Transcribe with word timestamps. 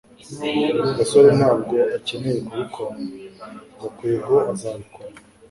gasore 0.97 1.29
ntabwo 1.39 1.75
akeneye 1.97 2.39
kubikora. 2.47 2.93
gakwego 3.79 4.35
azabikora 4.51 5.15